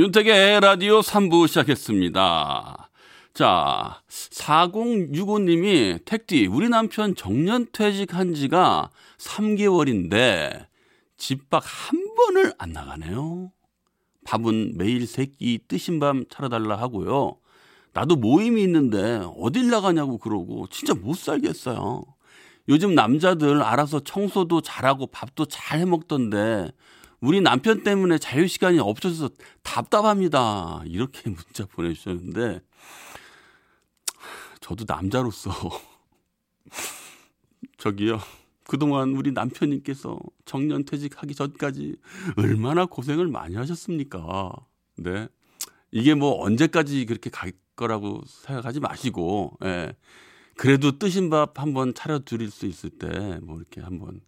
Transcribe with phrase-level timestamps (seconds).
[0.00, 2.90] 윤택의 라디오 3부 시작했습니다.
[3.34, 10.64] 자, 4065님이 택디, 우리 남편 정년 퇴직한 지가 3개월인데
[11.18, 13.52] 집 밖 한 번을 안 나가네요.
[14.24, 17.36] 밥은 매일 세끼 뜨신 밤 차려달라 하고요.
[17.92, 22.04] 나도 모임이 있는데 어딜 나가냐고 그러고 진짜 못 살겠어요.
[22.70, 26.70] 요즘 남자들 알아서 청소도 잘하고 밥도 잘 해먹던데
[27.20, 29.30] 우리 남편 때문에 자유 시간이 없어져서
[29.62, 30.82] 답답합니다.
[30.86, 32.60] 이렇게 문자 보내주셨는데
[34.60, 35.50] 저도 남자로서
[37.78, 38.20] 저기요.
[38.66, 41.96] 그동안 우리 남편님께서 정년 퇴직하기 전까지
[42.36, 44.52] 얼마나 고생을 많이 하셨습니까?
[44.96, 45.28] 네.
[45.90, 49.92] 이게 뭐 언제까지 그렇게 갈 거라고 생각하지 마시고, 예.
[50.56, 54.20] 그래도 뜨신 밥 한번 차려 드릴 수 있을 때, 뭐 이렇게 한번,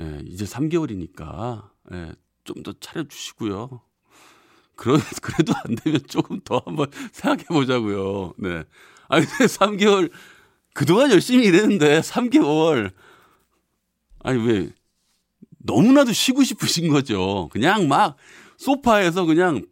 [0.00, 2.12] 예, 이제 3개월이니까, 예,
[2.44, 3.80] 좀 더 차려주시고요.
[4.76, 8.34] 그러, 그래도 안 되면 조금 더 한번 생각해 보자고요.
[8.38, 8.64] 네.
[9.08, 10.10] 아, 근데 3개월,
[10.74, 12.92] 그동안 열심히 일했는데 3개월,
[14.20, 14.70] 아니, 왜,
[15.58, 17.48] 너무나도 쉬고 싶으신 거죠.
[17.52, 18.16] 그냥 막
[18.58, 19.64] 소파에서 그냥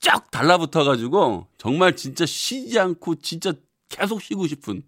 [0.00, 3.52] 쫙 달라붙어 가지고 정말 진짜 쉬지 않고 진짜
[3.88, 4.82] 계속 쉬고 싶은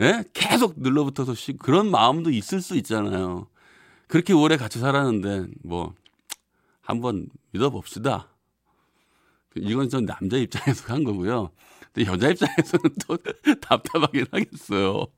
[0.00, 0.24] 예?
[0.32, 3.46] 계속 눌러붙어서 쉬고 그런 마음도 있을 수 있잖아요.
[4.14, 5.92] 그렇게 오래 같이 살았는데 뭐
[6.80, 8.28] 한번 믿어 봅시다.
[9.56, 11.50] 이건 전 남자 입장에서 한 거고요.
[11.92, 13.16] 근데 여자 입장에서는 또
[13.60, 15.08] 답답하긴 하겠어요.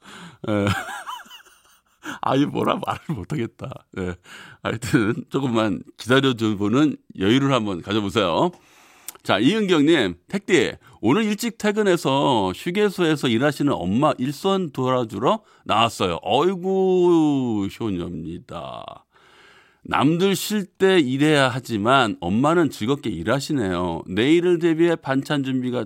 [0.49, 0.65] 예.
[2.23, 3.69] 아유 뭐라 말을 못하겠다.
[3.99, 4.17] 예.
[4.63, 8.51] 하여튼 조금만 기다려줘보는 여유를 한번 가져보세요.
[9.27, 16.21] 자 이은경님 택디 오늘 일찍 퇴근해서 휴게소에서 일하시는 엄마 일손 도와주러 나왔어요.
[16.23, 19.05] 어이구 효녀입니다.
[19.83, 24.03] 남들 쉴 때 일해야 하지만 엄마는 즐겁게 일하시네요.
[24.07, 25.85] 내일을 대비해 반찬 준비가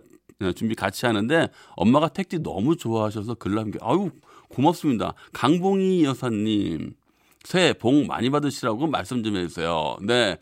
[0.54, 3.78] 준비 같이 하는데 엄마가 택디 너무 좋아하셔서 글 남겨.
[3.80, 4.10] 아유
[4.50, 5.14] 고맙습니다.
[5.32, 6.92] 강봉희 여사님,
[7.44, 9.96] 새해 복 많이 받으시라고 말씀 좀 해주세요.
[10.02, 10.36] 네.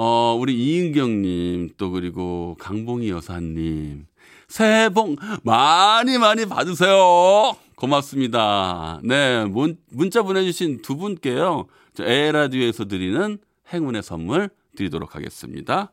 [0.00, 4.06] 어, 우리 이은경님, 또 그리고 강봉희 여사님,
[4.46, 7.56] 새해 복 많이 많이 받으세요.
[7.74, 9.00] 고맙습니다.
[9.02, 9.44] 네.
[9.46, 11.66] 문, 문자 보내주신 두 분께요.
[11.98, 13.38] 에라디오에서 드리는
[13.72, 15.90] 행운의 선물 드리도록 하겠습니다.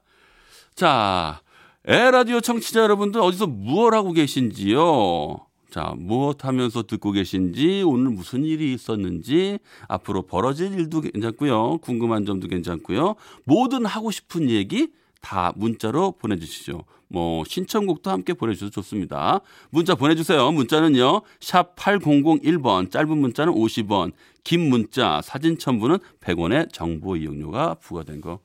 [0.75, 1.41] 자,
[1.85, 5.47] 에라디오 청취자 여러분들 어디서 무엇 하고 계신지요?
[5.75, 9.59] 자, 무엇 하면서 듣고 계신지, 오늘 무슨 일이 있었는지,
[9.89, 11.79] 앞으로 벌어질 일도 괜찮고요.
[11.79, 13.15] 궁금한 점도 괜찮고요.
[13.43, 16.85] 뭐든 하고 싶은 얘기 다 문자로 보내주시죠.
[17.09, 19.41] 뭐, 신청곡도 함께 보내주셔도 좋습니다.
[19.69, 20.49] 문자 보내주세요.
[20.49, 24.13] 문자는요, 샵 8001번, 짧은 문자는 50원,
[24.45, 28.39] 긴 문자, 사진 첨부는 100원의 정보 이용료가 부과된 거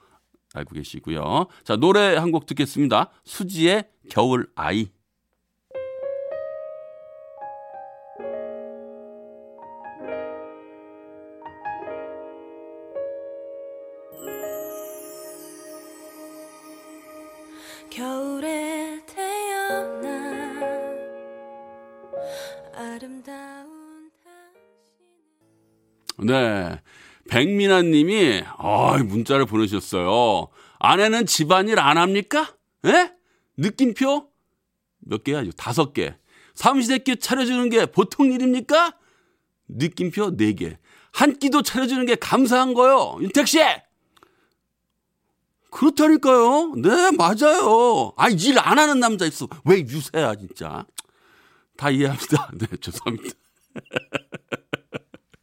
[0.53, 1.47] 알고 계시고요.
[1.63, 3.11] 자, 노래 한 곡 듣겠습니다.
[3.23, 4.89] 수지의 겨울 아이.
[26.19, 26.81] 네.
[27.29, 30.49] 백민아 님이, 아 문자를 보내주셨어요.
[30.79, 32.55] 아내는 집안일 안 합니까?
[32.87, 33.13] 예?
[33.57, 34.27] 느낌표?
[35.01, 35.43] 몇 개야?
[35.57, 36.15] 다섯 개.
[36.55, 38.95] 삼시세끼 차려주는 게 보통 일입니까?
[39.69, 40.79] 느낌표 네 개.
[41.13, 43.17] 한 끼도 차려주는 게 감사한 거요.
[43.21, 43.59] 윤택 씨!
[45.71, 46.75] 그렇다니까요.
[46.77, 48.13] 네, 맞아요.
[48.17, 49.47] 아, 일 안 하는 남자 있어.
[49.65, 50.85] 왜 유세야, 진짜.
[51.81, 52.51] 다 이해합니다.
[52.61, 53.35] 네, 죄송합니다.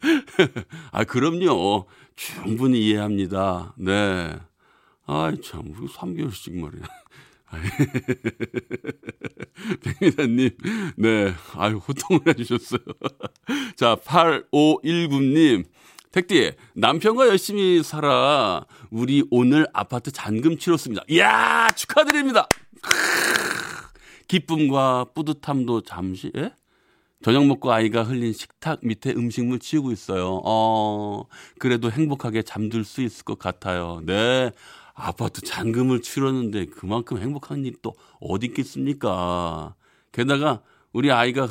[0.91, 1.87] 아, 그럼요.
[2.15, 3.73] 충분히 이해합니다.
[3.75, 4.37] 네.
[5.07, 6.83] 아이, 참, 3개월씩 말이야.
[9.81, 10.49] 백미사님,
[10.97, 11.33] 네.
[11.55, 12.81] 아유, 호통을 해주셨어요.
[13.75, 15.65] 자, 8519님.
[16.11, 18.63] 택디, 남편과 열심히 살아.
[18.91, 21.01] 우리 오늘 아파트 잔금 치렀습니다.
[21.09, 22.47] 이야, 축하드립니다.
[24.27, 26.53] 기쁨과 뿌듯함도 잠시, 예?
[27.23, 30.41] 저녁 먹고 아이가 흘린 식탁 밑에 음식물 치우고 있어요.
[30.45, 31.25] 어,
[31.57, 34.01] 그래도 행복하게 잠들 수 있을 것 같아요.
[34.05, 34.51] 네.
[34.93, 39.75] 아파트 잔금을 치렀는데 그만큼 행복한 일이 또 어디 있겠습니까?
[40.11, 41.47] 게다가 우리 아이가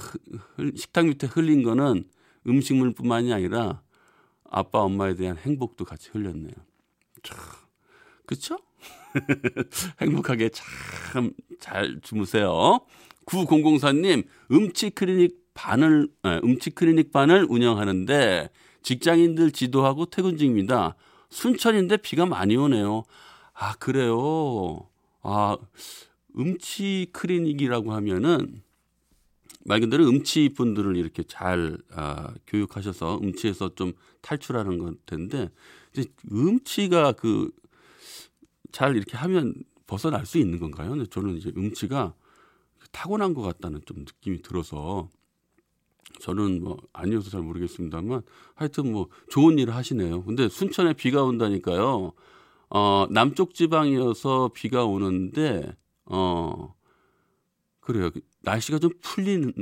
[0.76, 2.05] 식탁 밑에 흘린 거는
[2.46, 3.82] 음식물뿐만이 아니라
[4.49, 6.55] 아빠 엄마에 대한 행복도 같이 흘렸네요.
[7.22, 7.38] 참,
[8.25, 8.58] 그쵸?
[10.00, 12.80] 행복하게 참 잘 주무세요.
[13.26, 18.50] 9004님, 음치 클리닉 반을, 에, 음치 클리닉 반을 운영하는데
[18.82, 20.94] 직장인들 지도하고 퇴근 중입니다.
[21.30, 23.04] 순천인데 비가 많이 오네요.
[23.52, 24.88] 아, 그래요.
[25.22, 25.56] 아,
[26.38, 28.62] 음치 클리닉이라고 하면은
[29.64, 35.50] 말 그대로 음치 분들을 이렇게 잘 아, 교육하셔서 음치에서 좀 탈출하는 것 텐데
[36.30, 37.50] 음치가 그
[38.76, 39.55] 잘 이렇게 하면
[39.87, 41.02] 벗어날 수 있는 건가요?
[41.06, 42.12] 저는 이제 음치가
[42.93, 45.08] 타고난 것 같다는 좀 느낌이 들어서
[46.20, 48.20] 저는 뭐 아니어서 잘 모르겠습니다만
[48.55, 50.25] 하여튼 뭐 좋은 일을 하시네요.
[50.25, 52.12] 근데 순천에 비가 온다니까요.
[52.69, 55.75] 어, 남쪽 지방이어서 비가 오는데
[56.05, 56.75] 어
[57.81, 58.11] 그래요.
[58.46, 59.52] 날씨가 좀 풀리는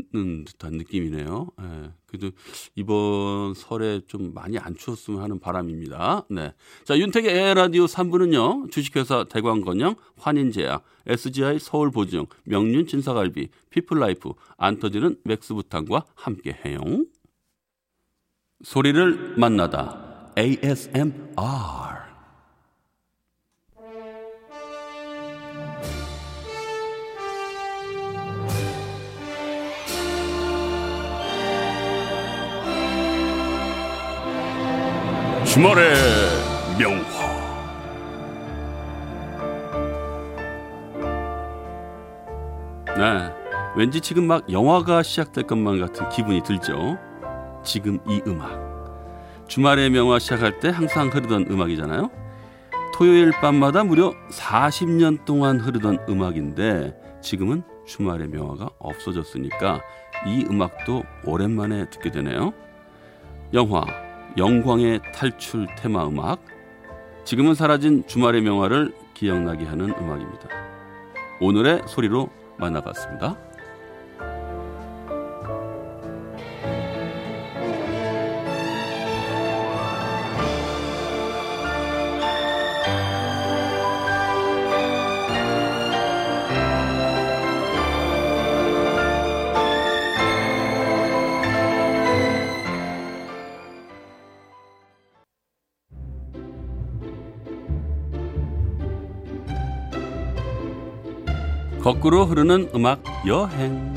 [0.45, 1.49] 듯한 느낌이네요.
[1.59, 1.91] 예.
[2.07, 2.31] 그래도
[2.77, 6.27] 이번 설에 좀 많이 안 추웠으면 하는 바람입니다.
[6.29, 6.53] 네.
[6.85, 16.05] 자, 윤택의 에헤라디오 3부는요, 주식회사 대광건영, 환인제약, SGI 서울보증, 명륜 진사갈비, 피플라이프, 안 터지는 맥스부탄과
[16.15, 16.79] 함께 해요.
[18.63, 20.33] 소리를 만나다.
[20.37, 21.94] ASMR.
[35.55, 35.95] 주말의
[36.81, 37.05] 명화.
[42.99, 43.33] 네.
[43.77, 46.99] 왠지 지금 막 영화가 시작될 것만 같은 기분이 들죠.
[47.63, 49.47] 지금 이 음악.
[49.47, 52.11] 주말의 명화 시작할 때 항상 흐르던 음악이잖아요.
[52.93, 59.83] 토요일 밤마다 무려 40년 동안 흐르던 음악인데 지금은 주말의 명화가 없어졌으니까
[60.27, 62.53] 이 음악도 오랜만에 듣게 되네요.
[63.53, 63.85] 영화
[64.37, 66.45] 영광의 탈출 테마 음악
[67.25, 70.49] 지금은 사라진 주말의 명화를 기억나게 하는 음악입니다.
[71.41, 73.39] 오늘의 소리로 만나봤습니다.
[101.85, 103.93] 거꾸로 흐르는 음악 여행.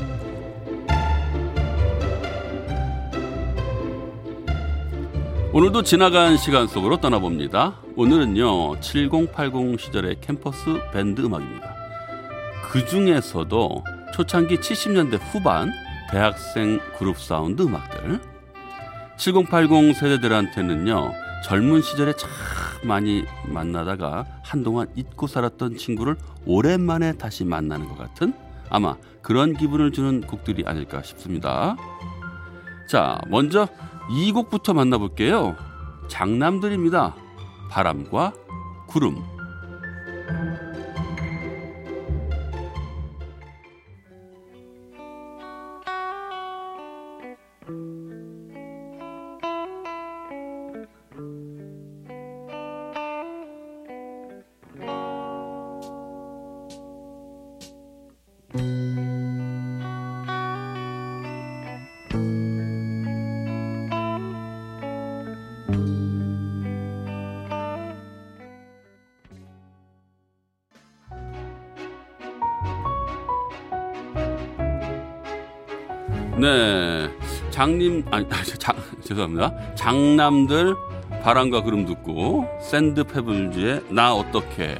[5.54, 7.78] 오늘도 지나간 시간 속으로 떠나봅니다.
[7.96, 11.74] 오늘은요, 7080 시절의 캠퍼스 밴드 음악입니다.
[12.70, 13.82] 그 중에서도
[14.12, 15.70] 초창기 70년대 후반
[16.10, 18.20] 대학생 그룹 사운드 음악들.
[19.16, 21.10] 7080 세대들한테는요,
[21.44, 22.30] 젊은 시절에 참
[22.82, 28.34] 많이 만나다가 한동안 잊고 살았던 친구를 오랜만에 다시 만나는 것 같은
[28.70, 31.76] 아마 그런 기분을 주는 곡들이 아닐까 싶습니다.
[32.88, 33.68] 자, 먼저
[34.10, 35.56] 이 곡부터 만나볼게요.
[36.08, 37.14] 장남들입니다.
[37.70, 38.32] 바람과
[38.86, 39.22] 구름.
[76.38, 77.10] 네.
[77.50, 78.28] 장님, 아니,
[78.58, 79.74] 장, 죄송합니다.
[79.74, 80.76] 장남들
[81.22, 84.76] 바람과 구름 듣고, 샌드 페블즈의 나 어떡해.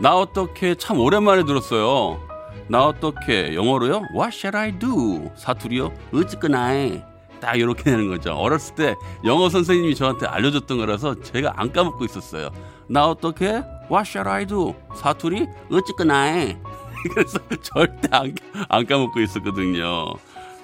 [0.00, 2.20] 나 어떡해 참 오랜만에 들었어요.
[2.68, 4.02] 나 어떡해 영어로요?
[4.14, 5.30] What shall I do?
[5.36, 5.92] 사투리요?
[6.14, 7.04] 어찌거나 해.
[7.38, 8.32] 딱 이렇게 되는 거죠.
[8.32, 8.94] 어렸을 때
[9.26, 12.48] 영어 선생님이 저한테 알려줬던 거라서 제가 안 까먹고 있었어요.
[12.88, 13.62] 나 어떡해?
[13.90, 14.74] What shall I do?
[14.96, 15.46] 사투리?
[15.70, 16.58] 어찌거나 해.
[17.12, 18.34] 그래서 절대 안,
[18.70, 20.14] 안 까먹고 있었거든요.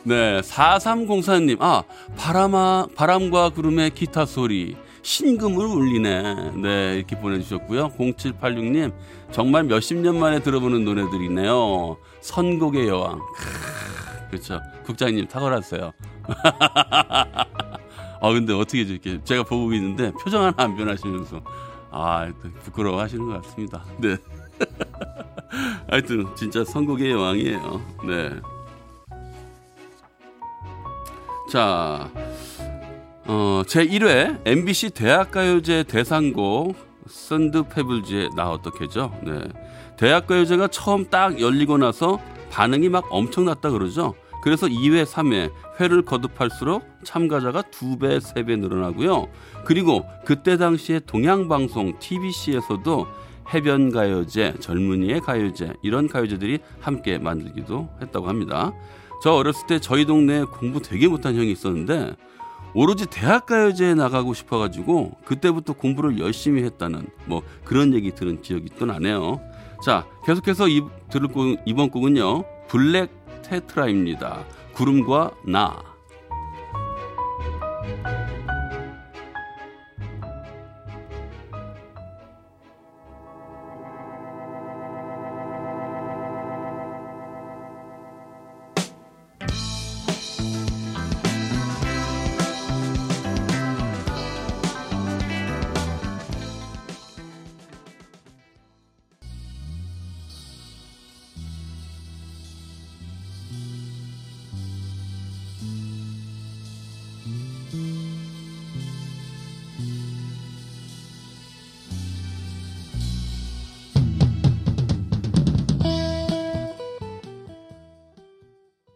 [0.02, 1.82] 네, 4304님, 아,
[2.16, 6.52] 바람아, 바람과 구름의 기타 소리, 신금을 울리네.
[6.56, 7.90] 네, 이렇게 보내주셨고요.
[7.90, 8.92] 0786님,
[9.30, 11.98] 정말 몇십 년 만에 들어보는 노래들이네요.
[12.22, 13.18] 선곡의 여왕.
[13.18, 14.60] 크, 그렇죠.
[14.84, 15.92] 국장님 탁월하세요.
[18.22, 21.42] 아, 근데 어떻게 이렇게 제가 보고 있는데 표정 하나 안 변하시면서,
[21.90, 22.30] 아,
[22.64, 23.84] 부끄러워 하시는 것 같습니다.
[23.98, 24.16] 네.
[25.90, 27.82] 하여튼, 진짜 선곡의 여왕이에요.
[28.06, 28.30] 네.
[31.50, 32.08] 자,
[33.26, 36.76] 어, 제 1회 MBC 대학가요제 대상곡
[37.08, 39.12] 썬드 페블즈에 나 어떻게죠?
[39.24, 39.40] 네.
[39.96, 42.20] 대학가요제가 처음 딱 열리고 나서
[42.52, 44.14] 반응이 막 엄청났다 그러죠.
[44.44, 49.26] 그래서 2회, 3회 회를 거듭할수록 참가자가 2배, 3배 늘어나고요.
[49.64, 53.08] 그리고 그때 당시에 동양방송 TBC에서도
[53.52, 58.72] 해변 가요제, 젊은이의 가요제 이런 가요제들이 함께 만들기도 했다고 합니다.
[59.22, 62.16] 저 어렸을 때 저희 동네에 공부 되게 못한 형이 있었는데
[62.72, 69.40] 오로지 대학가요제에 나가고 싶어가지고 그때부터 공부를 열심히 했다는 뭐 그런 얘기 들은 기억이 또 나네요.
[69.84, 73.10] 자 계속해서 이, 들을 곡, 이번 곡은요 블랙
[73.42, 74.44] 테트라입니다.
[74.74, 75.89] 구름과 나.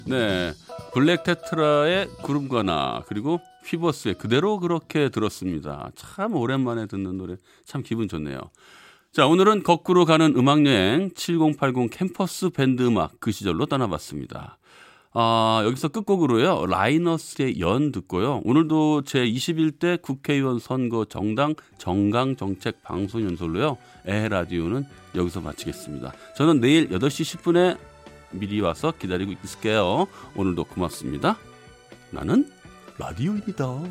[0.06, 0.52] 네.
[0.92, 5.90] 블랙 테트라의 구름과 나 그리고 휘버스의 그대로 그렇게 들었습니다.
[5.96, 8.38] 참 오랜만에 듣는 노래 참 기분 좋네요.
[9.10, 14.58] 자, 오늘은 거꾸로 가는 음악 여행 7080 캠퍼스 밴드 음악 그 시절로 떠나봤습니다.
[15.16, 16.66] 아, 여기서 끝곡으로요.
[16.66, 18.40] 라이너스의 연 듣고요.
[18.44, 23.78] 오늘도 제 21대 국회의원 선거 정당 정강 정책 방송 연설로요.
[24.06, 26.12] 에 라디오는 여기서 마치겠습니다.
[26.36, 27.78] 저는 내일 8시 10분에
[28.32, 30.08] 미리 와서 기다리고 있을게요.
[30.34, 31.38] 오늘도 고맙습니다.
[32.10, 32.50] 나는
[32.98, 33.82] 라디오입니다.